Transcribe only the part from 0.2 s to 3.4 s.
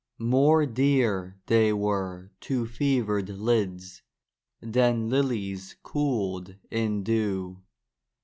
__More dear they were to fevered